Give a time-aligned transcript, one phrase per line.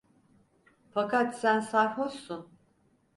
[0.93, 2.51] Fakat sen sarhoşsun!